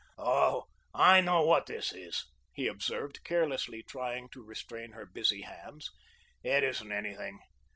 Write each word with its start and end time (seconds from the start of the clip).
"Oh, 0.17 0.63
I 0.95 1.21
know 1.21 1.45
what 1.45 1.67
this 1.67 1.91
is," 1.93 2.25
he 2.55 2.65
observed, 2.65 3.23
carelessly 3.23 3.83
trying 3.83 4.29
to 4.29 4.43
restrain 4.43 4.93
her 4.93 5.05
busy 5.05 5.41
hands. 5.41 5.91
"It 6.41 6.63
isn't 6.63 6.91
anything. 6.91 7.37